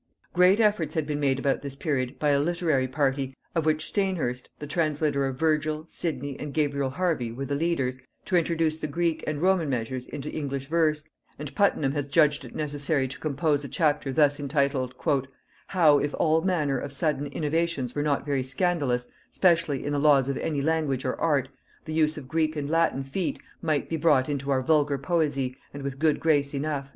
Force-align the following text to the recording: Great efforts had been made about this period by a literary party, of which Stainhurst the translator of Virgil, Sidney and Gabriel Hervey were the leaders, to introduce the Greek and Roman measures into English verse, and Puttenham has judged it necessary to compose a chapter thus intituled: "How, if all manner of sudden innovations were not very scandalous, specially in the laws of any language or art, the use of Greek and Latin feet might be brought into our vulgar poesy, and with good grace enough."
Great 0.33 0.59
efforts 0.59 0.95
had 0.95 1.05
been 1.05 1.19
made 1.19 1.37
about 1.37 1.61
this 1.61 1.75
period 1.75 2.17
by 2.17 2.29
a 2.29 2.39
literary 2.39 2.87
party, 2.87 3.37
of 3.53 3.67
which 3.67 3.85
Stainhurst 3.85 4.49
the 4.57 4.65
translator 4.65 5.27
of 5.27 5.37
Virgil, 5.39 5.85
Sidney 5.87 6.35
and 6.39 6.55
Gabriel 6.55 6.89
Hervey 6.89 7.31
were 7.31 7.45
the 7.45 7.53
leaders, 7.53 7.99
to 8.25 8.35
introduce 8.35 8.79
the 8.79 8.87
Greek 8.87 9.23
and 9.27 9.43
Roman 9.43 9.69
measures 9.69 10.07
into 10.07 10.31
English 10.31 10.65
verse, 10.65 11.07
and 11.37 11.53
Puttenham 11.53 11.91
has 11.91 12.07
judged 12.07 12.43
it 12.43 12.55
necessary 12.55 13.07
to 13.09 13.19
compose 13.19 13.63
a 13.63 13.67
chapter 13.67 14.11
thus 14.11 14.39
intituled: 14.39 14.95
"How, 15.67 15.99
if 15.99 16.15
all 16.17 16.41
manner 16.41 16.79
of 16.79 16.91
sudden 16.91 17.27
innovations 17.27 17.93
were 17.93 18.01
not 18.01 18.25
very 18.25 18.41
scandalous, 18.41 19.07
specially 19.29 19.85
in 19.85 19.93
the 19.93 19.99
laws 19.99 20.27
of 20.27 20.37
any 20.37 20.61
language 20.61 21.05
or 21.05 21.15
art, 21.21 21.47
the 21.85 21.93
use 21.93 22.17
of 22.17 22.27
Greek 22.27 22.55
and 22.55 22.67
Latin 22.71 23.03
feet 23.03 23.39
might 23.61 23.87
be 23.87 23.97
brought 23.97 24.27
into 24.27 24.49
our 24.49 24.63
vulgar 24.63 24.97
poesy, 24.97 25.55
and 25.75 25.83
with 25.83 25.99
good 25.99 26.19
grace 26.19 26.55
enough." 26.55 26.89